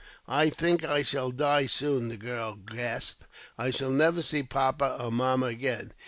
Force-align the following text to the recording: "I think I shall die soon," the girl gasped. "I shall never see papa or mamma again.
"I 0.27 0.49
think 0.49 0.83
I 0.83 1.03
shall 1.03 1.29
die 1.29 1.67
soon," 1.67 2.07
the 2.07 2.17
girl 2.17 2.55
gasped. 2.55 3.25
"I 3.55 3.69
shall 3.69 3.91
never 3.91 4.23
see 4.23 4.41
papa 4.41 4.97
or 4.99 5.11
mamma 5.11 5.45
again. 5.45 5.93